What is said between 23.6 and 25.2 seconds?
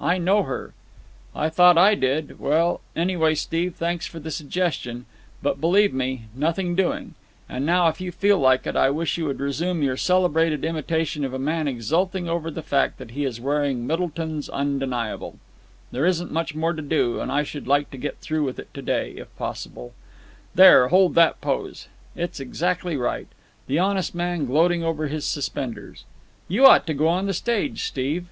The honest man gloating over